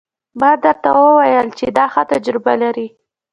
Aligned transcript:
ما 0.39 0.51
درته 0.63 0.89
وويل 0.97 1.47
چې 1.57 1.65
دا 1.77 1.85
ښه 1.93 2.03
تجربه 2.11 2.53
لري. 2.63 2.87